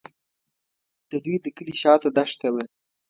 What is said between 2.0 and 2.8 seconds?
دښته وه.